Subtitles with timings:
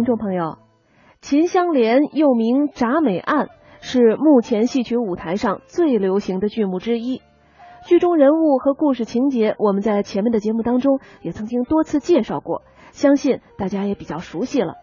[0.00, 0.56] 听众朋友，
[1.20, 3.46] 秦香莲又名《铡美案》，
[3.82, 7.20] 是目前戏曲舞台上最流行的剧目之一。
[7.86, 14.76] 剧中人物和故事情节，我们在前面的节目当中也曾经多次介绍过，相信大家也比较熟悉了。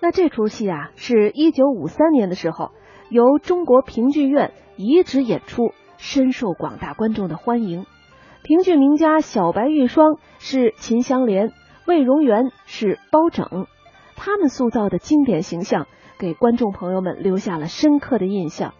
[0.00, 2.70] 那这出戏啊，是一九五三年的时候
[3.08, 7.86] 由中国评剧院移植演出，深受广大观众的欢迎。
[8.44, 11.50] 评剧名家小白玉霜是秦香莲。
[11.86, 13.66] 魏荣元是包拯，
[14.22, 15.86] 他们塑造的经典形象
[16.18, 18.74] 给观众朋友们留下了深刻的印象。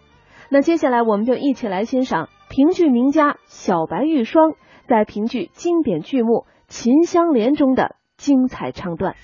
[0.49, 4.53] 那接下来我们就一起来欣赏评剧名家小白玉霜
[4.87, 6.29] 在评剧经典剧目
[6.67, 9.15] 《秦香莲》中的精彩唱段。